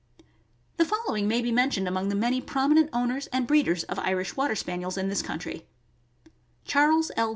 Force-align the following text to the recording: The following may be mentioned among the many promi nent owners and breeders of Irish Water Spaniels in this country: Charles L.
The 0.77 0.85
following 0.85 1.27
may 1.27 1.43
be 1.43 1.51
mentioned 1.51 1.87
among 1.87 2.09
the 2.09 2.15
many 2.15 2.41
promi 2.41 2.73
nent 2.73 2.89
owners 2.91 3.27
and 3.27 3.45
breeders 3.45 3.83
of 3.83 3.99
Irish 3.99 4.35
Water 4.35 4.55
Spaniels 4.55 4.97
in 4.97 5.09
this 5.09 5.21
country: 5.21 5.67
Charles 6.65 7.11
L. 7.15 7.29